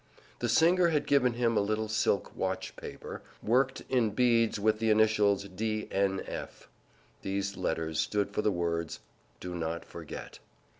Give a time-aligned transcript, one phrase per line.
[0.39, 4.89] The singer had given him a little silk watch paper worked in beads with the
[4.89, 5.87] initials D.
[5.91, 6.23] N.
[6.25, 6.67] F.
[7.21, 9.01] These letters stood for the words,
[9.39, 10.39] "Do Not Forget."